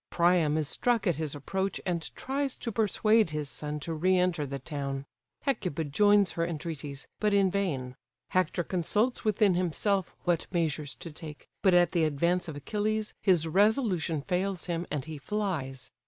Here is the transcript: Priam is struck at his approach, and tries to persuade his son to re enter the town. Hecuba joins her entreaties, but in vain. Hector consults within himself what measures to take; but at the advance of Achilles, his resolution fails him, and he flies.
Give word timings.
Priam 0.09 0.57
is 0.57 0.67
struck 0.67 1.05
at 1.05 1.17
his 1.17 1.35
approach, 1.35 1.79
and 1.85 2.01
tries 2.15 2.55
to 2.55 2.71
persuade 2.71 3.29
his 3.29 3.51
son 3.51 3.79
to 3.81 3.93
re 3.93 4.17
enter 4.17 4.47
the 4.47 4.57
town. 4.57 5.05
Hecuba 5.43 5.83
joins 5.83 6.31
her 6.31 6.43
entreaties, 6.43 7.07
but 7.19 7.35
in 7.35 7.51
vain. 7.51 7.95
Hector 8.29 8.63
consults 8.63 9.23
within 9.23 9.53
himself 9.53 10.15
what 10.23 10.47
measures 10.51 10.95
to 10.95 11.11
take; 11.11 11.45
but 11.61 11.75
at 11.75 11.91
the 11.91 12.03
advance 12.05 12.47
of 12.47 12.55
Achilles, 12.55 13.13
his 13.21 13.47
resolution 13.47 14.23
fails 14.23 14.65
him, 14.65 14.87
and 14.89 15.05
he 15.05 15.19
flies. 15.19 15.91